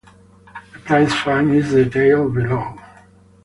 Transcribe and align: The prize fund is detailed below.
The 0.73 0.79
prize 0.79 1.13
fund 1.13 1.53
is 1.53 1.73
detailed 1.73 2.33
below. 2.33 2.75